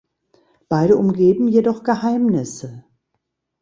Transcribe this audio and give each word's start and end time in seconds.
Beide 0.67 0.97
umgeben 0.97 1.47
jedoch 1.47 1.83
Geheimnisse. 1.83 2.85